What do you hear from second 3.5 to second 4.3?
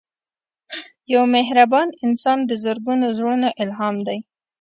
الهام دی